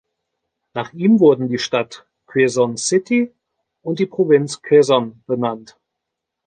[0.73, 3.31] Nach ihm wurden die Stadt Quezon City
[3.83, 5.77] und die Provinz Quezon benannt.